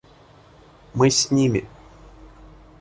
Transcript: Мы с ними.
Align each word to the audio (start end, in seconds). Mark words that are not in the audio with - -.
Мы 0.95 1.11
с 1.11 1.29
ними. 1.29 1.69